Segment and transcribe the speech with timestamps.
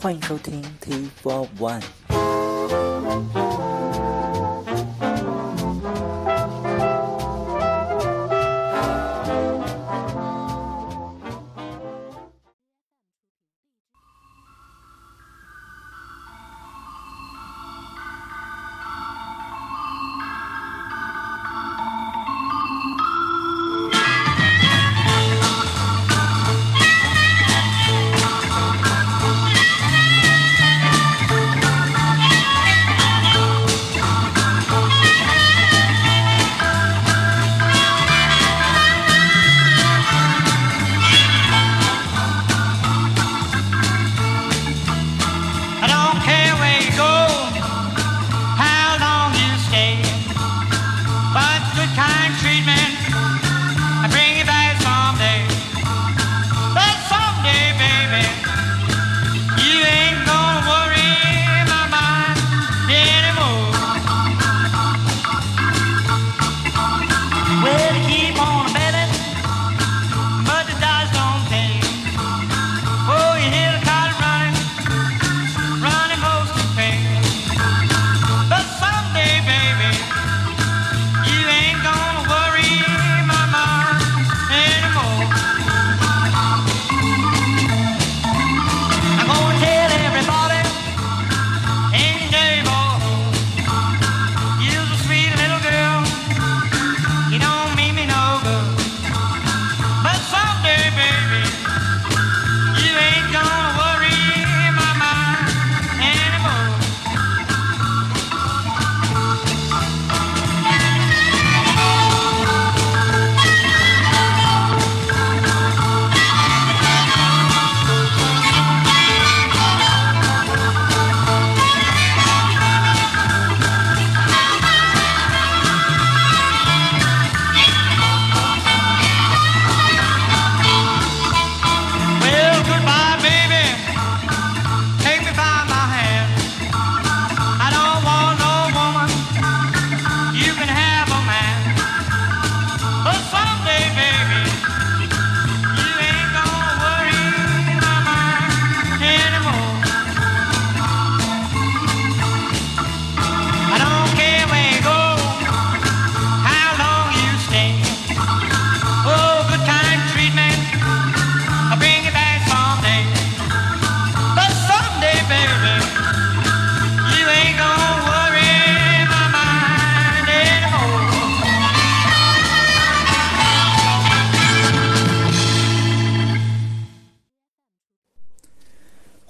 [0.00, 3.57] 欢迎收听 T Four One。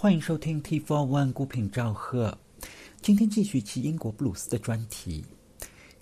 [0.08, 2.38] 欢迎收听 T Four One 孤品赵贺，
[3.02, 5.22] 今天继续其英国布鲁斯的专题。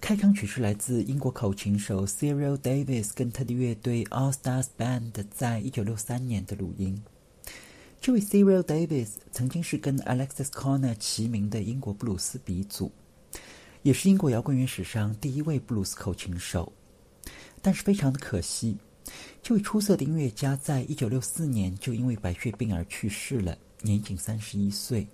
[0.00, 7.02] 开场曲是来自英国口琴手 Cyril Davis 跟他的乐队 All Stars Band 在一九六三年的录音。
[8.00, 12.92] 这位 Cyril Davis 曾经是跟 Alexis Corner 齐名的英国布鲁斯鼻祖，
[13.82, 16.72] 也是英国摇滚乐史上第一位布鲁斯口琴手。
[17.60, 18.76] 但是非常的可惜，
[19.42, 23.58] 这位出色的音乐家在一九六四年就因为白血病而去世了。
[23.86, 25.06] 年仅三十一岁。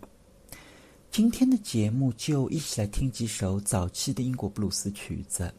[1.10, 5.52] 今天的节目就一起来听几首早期的英国布鲁斯曲子，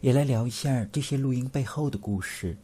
[0.00, 2.58] 也来聊一下这些录音背后的故事。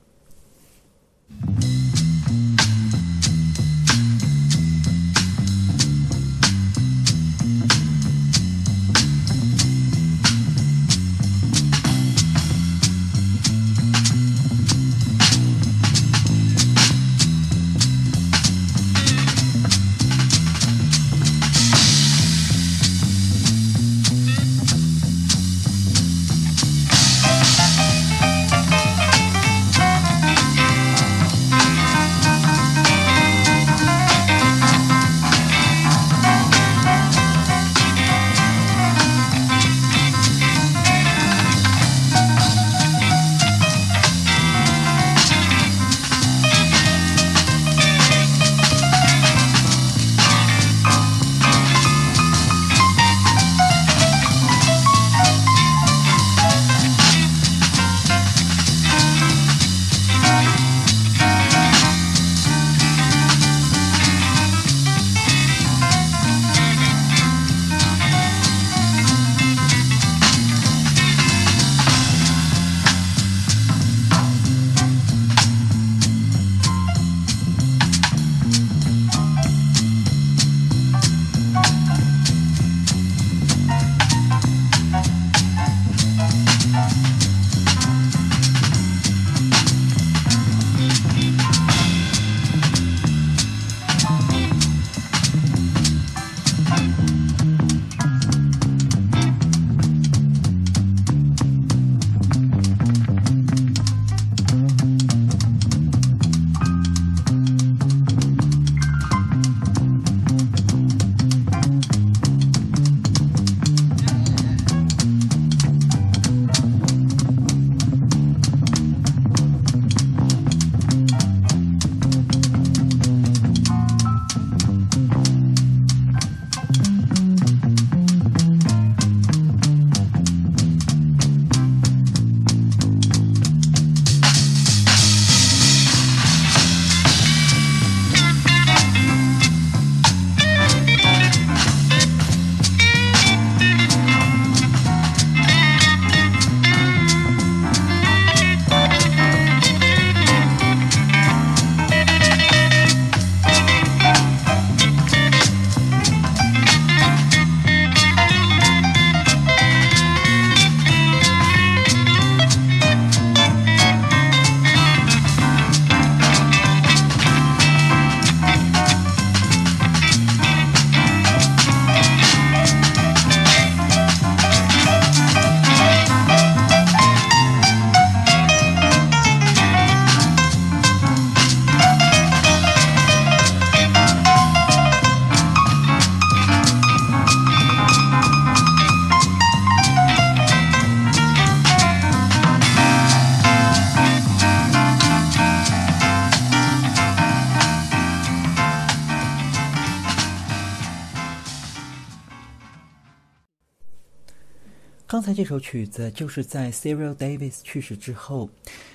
[205.14, 208.50] 刚才这首曲子就是在 Cyril Davis 去世之后，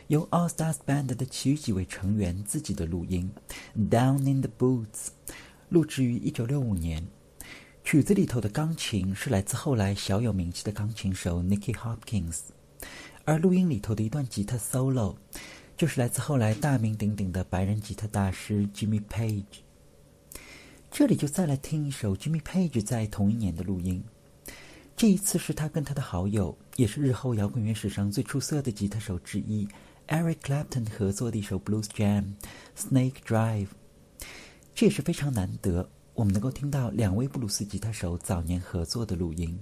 [0.08, 3.32] 由 All Stars Band 的其余几位成员自己的录音
[3.90, 4.84] 《Down in the Boots》，
[5.70, 7.08] 录制于1965年。
[7.86, 12.40] 曲子里头的钢琴是来自后来小有名气的钢琴手 Nicky Hopkins，
[13.24, 15.16] 而录音里头的一段吉他 solo，
[15.78, 19.62] 就是来自后来大名鼎鼎的白人吉他大师 Jimmy Page。
[20.92, 24.04] 这里就再来听一首 Jimmy Page 在同一年的录音。
[25.00, 29.66] 这一次是他跟他的好友，也是日后摇滚乐史上最出色的吉他手之一
[30.10, 32.34] Eric Clapton 合作的一首 Blues Jam
[32.78, 33.68] 《Snake Drive》。
[34.76, 39.58] 这也是非常难得，我们能够听到两位布鲁斯吉他手早年合作的录音。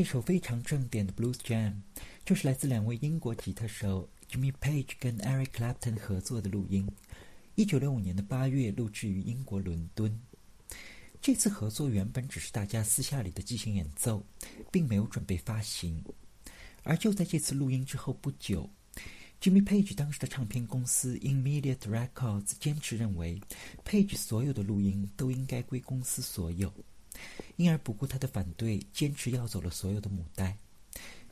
[0.00, 1.74] 这首非常正点的 Blues Jam，
[2.24, 6.90] 就是来自两位英国吉他手 Jimmy Page 跟 Eric Clapton 合作的录音。
[7.54, 10.18] 一九六五年的八月录制于英国伦敦。
[11.20, 14.24] 这次合作原本只是大家私下里的即兴演奏，
[14.72, 16.02] 并没有准备发行。
[16.82, 18.70] 而就在这次录音之后不久
[19.38, 23.38] ，Jimmy Page 当时的唱片公司 Immediate Records 坚持认为
[23.84, 26.72] ，Page 所有的录音都应该归公司所有。
[27.56, 30.56] 因而不顾他的反对，坚持要走了所有的母带，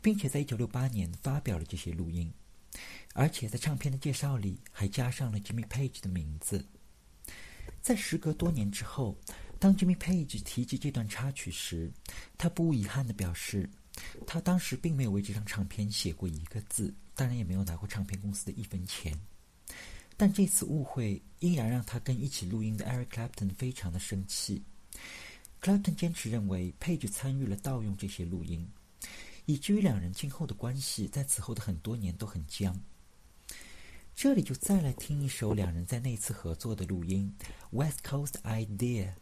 [0.03, 2.33] 并且在一九六八年发表了这些录音，
[3.15, 6.65] 而且在唱片的介绍里还加上了 Jimmy Page 的名字。
[7.81, 9.17] 在时隔多年之后，
[9.59, 11.91] 当 Jimmy Page 提及这段插曲时，
[12.37, 13.69] 他不无遗憾地表示，
[14.27, 19.17] 他当时并没有为这张唱片写过一个字，当然也没有拿过唱片公司的一分钱。
[20.17, 24.63] 但这次误会依然让他跟一起录音的 Eric Clapton 非常的生气。
[25.61, 28.71] Clapton 坚持认为，Page 参与了盗用这些录音，
[29.45, 32.81] 以至于两人今后的关系在此后的很多年都很僵。
[34.15, 37.35] 这里就再来听一首两人在那次合作的录音，
[37.71, 39.15] 《West Coast Idea》。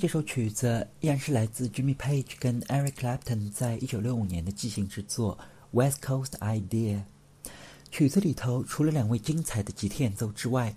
[0.00, 5.36] 这首曲子依然是来自 Jimmy Page 跟 Eric Clapton 在一九六五年的即兴之作
[5.78, 7.02] 《West Coast Idea》。
[7.90, 10.74] 曲子里头除了两位精彩的吉他演奏之外，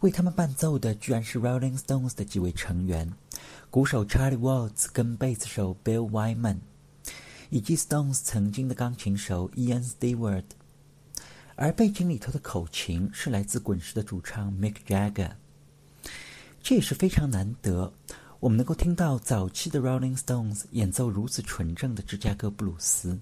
[0.00, 3.12] 为他们伴奏的居然是 Rolling Stones 的几位成员，
[3.68, 6.60] 鼓手 Charlie Watts 跟贝斯手 Bill Wyman，
[7.50, 10.44] 以及 Stones 曾经的钢琴手 Ian Stewart。
[11.56, 15.32] 而背景里头的口琴是来自滚石的主唱 Mick Jagger。
[16.62, 17.92] 这也是非常难得，
[18.46, 23.18] 我们能够听到早期的 Rolling Stones 演奏如此纯正的芝加哥布鲁斯。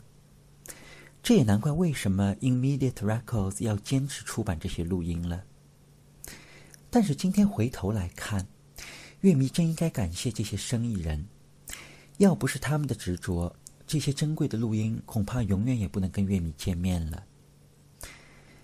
[1.22, 5.42] 这也难怪为什么 Immediate Records 要坚持出版这些录音了。
[6.90, 8.46] 但是今天回头来看，
[9.22, 11.26] 乐迷真应该感谢这些生意人，
[12.18, 17.24] 要不是他们的执着，这些珍贵的录音恐怕永远也不能跟乐迷见面了。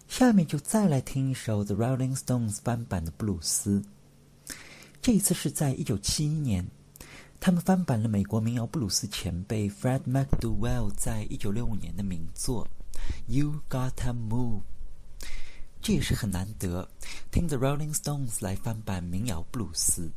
[0.09, 3.83] 下面就再来听一首 The Rolling Stones 翻版的布鲁斯。
[5.03, 6.67] 这一次是在一九七一年，
[7.41, 12.69] 他们翻版了美国民谣布鲁斯前辈 Fred McDowell 在一九六五年的名作
[13.35, 14.61] 《You Gotta Move》。
[15.81, 16.87] 这也是很难得，
[17.31, 20.11] 听 The Rolling Stones 来翻版民谣布鲁斯。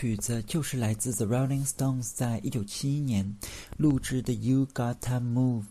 [0.00, 3.36] 曲子就是来自 The Rolling Stones 在一九七一年
[3.76, 5.64] 录制的《You Gotta Move》，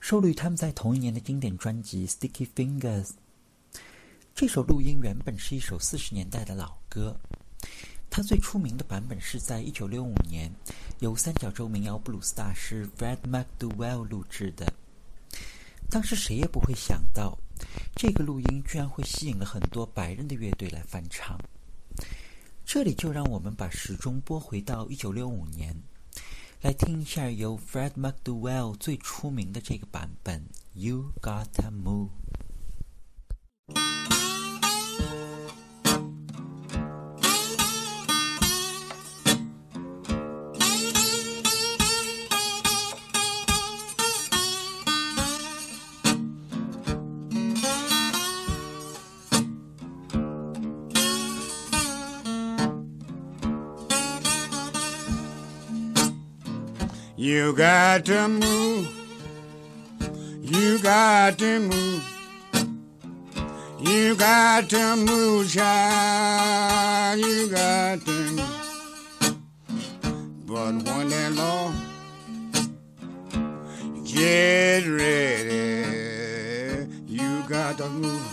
[0.00, 3.04] 收录于他们在同一年的经典专辑《Sticky Fingers》。
[4.34, 7.16] 这首录音原本是一首四十年代的老歌，
[8.10, 10.52] 它最出名的版本是在一九六五年
[10.98, 14.66] 由三角洲民谣布鲁斯大师 Fred McDowell 录制的。
[15.88, 17.38] 当时谁也不会想到，
[17.94, 21.38] 这个录音居然会吸引了很多白人的乐队来翻唱。
[22.70, 25.74] 这里就让我们把时钟拨回到一九六五年，
[26.60, 30.42] 来听一下由 Fred McDowell 最出名的这个版本
[30.74, 32.08] 《You Gotta Move》。
[57.58, 58.88] Got to move.
[60.40, 62.04] You got to move.
[63.80, 67.18] You got to move, child.
[67.18, 68.10] You got to.
[68.30, 69.36] move.
[70.46, 71.72] But when that law
[74.04, 75.88] get ready,
[77.08, 78.27] you got to move.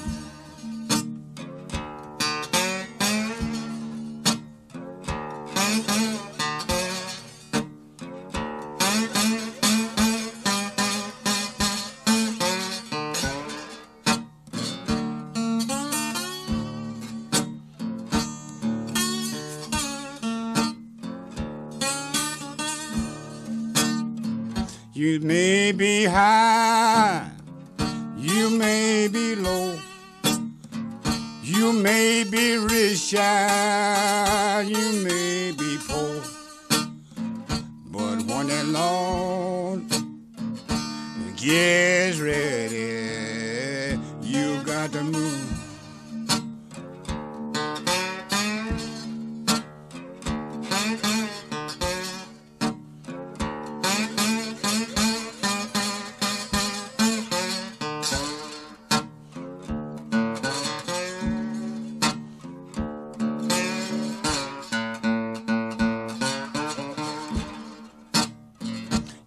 [33.15, 33.84] shine.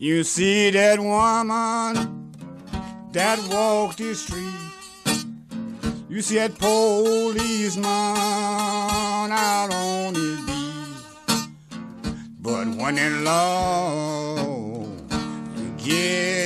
[0.08, 2.32] You see that woman
[3.12, 4.42] that walked the street.
[6.08, 11.48] You see that policeman out on his beat.
[12.40, 14.88] But when in love,
[15.58, 16.37] you get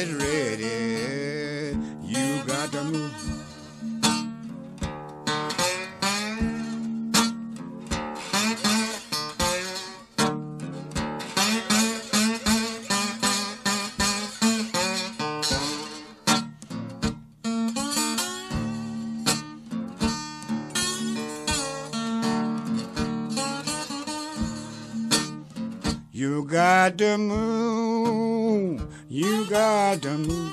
[26.22, 28.86] You got to move.
[29.08, 30.52] You got to move.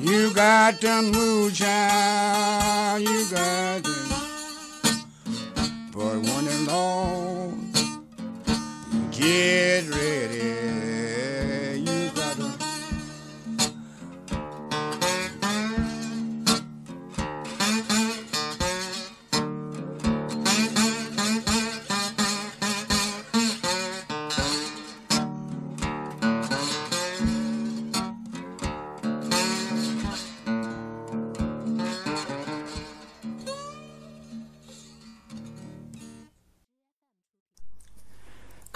[0.00, 3.02] You got to move, child.
[3.02, 3.90] You got to.
[5.92, 7.54] But when the Lord
[9.12, 10.57] get ready,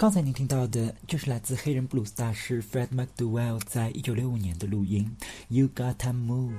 [0.03, 5.09] 刚才您听到的就是来自黑人布鲁斯大师 Fred McDowell 在一九六五年的录音
[5.47, 6.51] 《You Gotta Move》。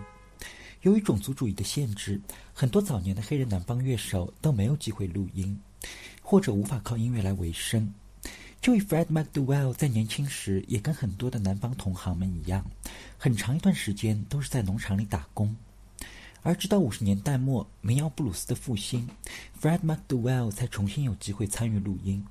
[0.80, 2.18] 由于种族主义的限制，
[2.54, 5.60] 很多早年的黑人南方乐手都没有机会录音，
[6.22, 7.92] 或者无法靠音乐来维生。
[8.62, 12.64] 就以 Fred McDowell 在年轻时也跟很多的南方同行们一样，
[13.18, 15.54] 很长一段时间都是在农场里打工。
[16.40, 19.06] 而直到五十年代末，民谣布鲁斯的复兴
[19.60, 22.24] ，Fred McDowell 才重新有机会参与录音。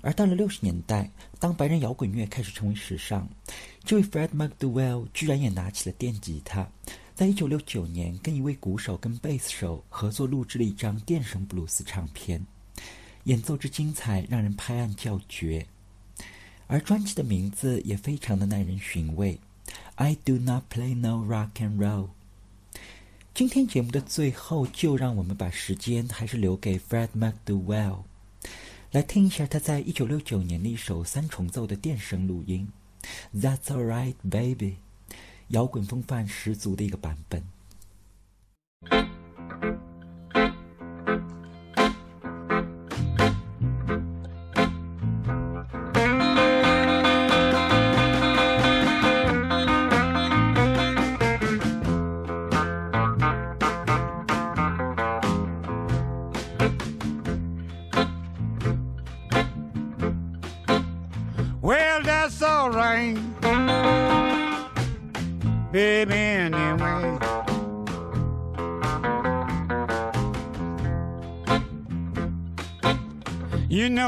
[0.00, 3.26] 而到了六十年代，当白人摇滚乐开始成为时尚，
[3.84, 6.68] 这位 Fred McDowell 居然也拿起了电吉他，
[7.14, 12.44] 在一九六九年跟一位鼓手跟贝斯手合作录制了一张电声布鲁斯唱片，
[13.24, 15.66] 演奏之精彩，让人拍案叫绝。
[16.66, 19.38] 而专辑的名字也非常的耐人寻味
[19.96, 22.08] ，I do not play no rock and roll。
[23.34, 28.04] 今天节目的最后，就让我们把时间还是留给 Fred McDowell。
[28.94, 32.68] 来听一下他在一九六九年的一首三重奏的电声录音，
[33.40, 34.76] 《That's Alright, Baby》，
[35.48, 37.53] 摇滚风范十足的一个版本。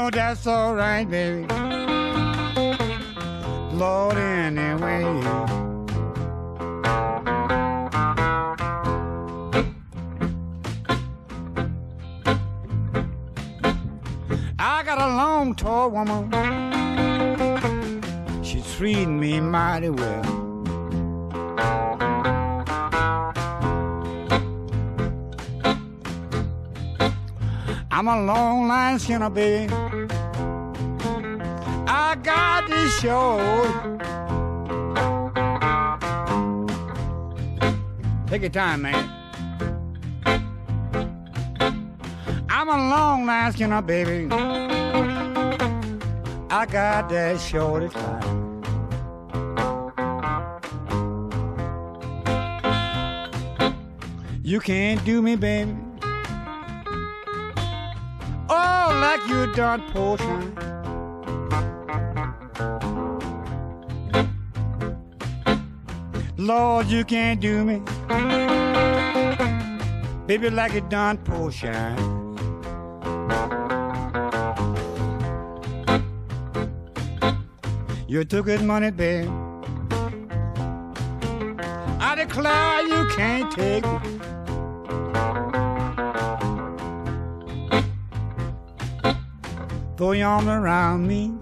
[0.07, 1.45] Know that's all right, baby.
[3.73, 5.03] Lord, anyway.
[14.59, 16.31] I got a long, tall woman.
[18.43, 20.23] She treating me mighty well.
[27.89, 29.96] I'm a long line sinner, baby.
[32.17, 33.37] I got this show.
[38.25, 39.07] Take your time, man.
[42.49, 44.33] I'm a long line skinner, baby.
[46.49, 48.63] I got that shorty time.
[54.43, 55.77] You can't do me, baby.
[58.49, 60.66] Oh, like you done potion.
[66.47, 67.81] Lord, you can't do me.
[70.27, 71.97] Baby, like it done potion.
[78.07, 79.29] You took his money, babe.
[81.99, 84.01] I declare you can't take it.
[89.97, 91.33] Throw your arm around me.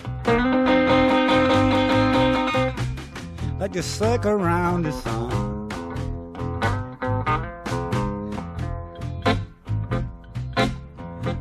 [3.60, 5.70] Like you suck around the sun.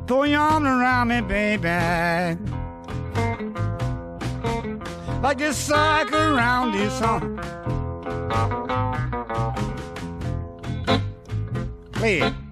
[0.06, 2.54] Throw your arm around me, baby
[5.24, 7.38] like a sack around the sun.
[11.92, 12.43] Play it.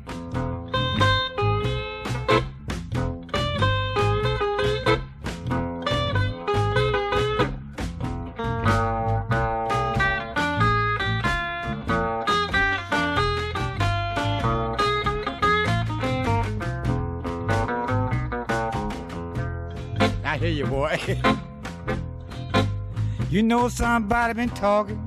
[23.33, 25.01] You know somebody been talking.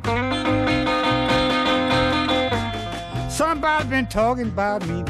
[3.30, 5.04] Somebody been talking about me.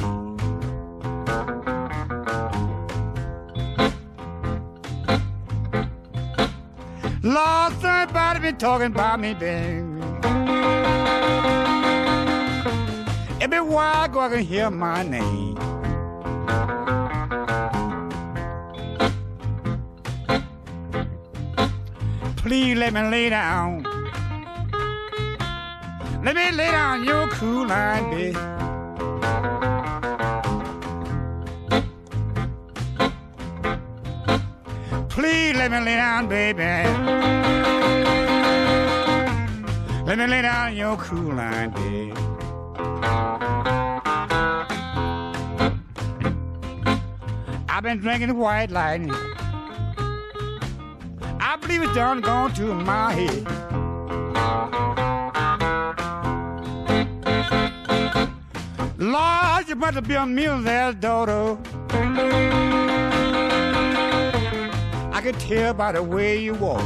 [7.23, 10.01] Lord, somebody been talking about me, baby.
[13.39, 15.44] Everywhere I go, I can hear my name.
[22.45, 23.81] Please let me lay down.
[26.23, 28.37] Let me lay down your cool line, baby.
[35.09, 36.61] Please let me lay down, baby.
[40.05, 42.13] Let me lay down your cool line, baby.
[47.67, 49.34] I've been drinking white lightning.
[51.75, 53.45] Believe it's done gone to my head.
[58.97, 60.25] Lord, you must be a
[60.63, 61.59] there, Dodo.
[65.11, 66.81] I can tell by the way you walk.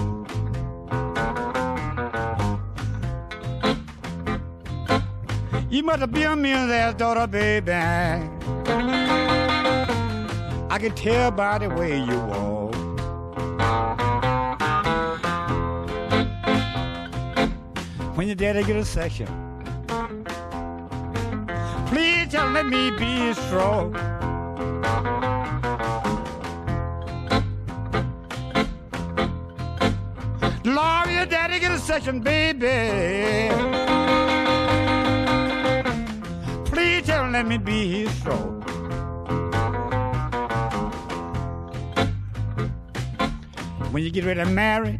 [5.69, 7.73] You must be a there, Dodo, baby.
[10.71, 12.58] I can tell by the way you walk.
[18.19, 19.27] When your daddy get a section.
[21.87, 23.93] Please just let me be strong.
[30.65, 33.53] Lord, your daddy get a section, baby.
[36.65, 38.59] Please just let me be strong.
[43.91, 44.99] When you get ready to marry,